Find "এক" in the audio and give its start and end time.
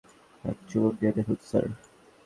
0.43-0.57